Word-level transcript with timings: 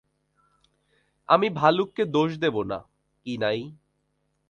আমি 1.29 1.47
ভালুককে 1.51 2.03
দোষ 2.07 2.29
দেব 2.37 2.55
না, 2.63 2.79
কিনাই। 3.25 3.59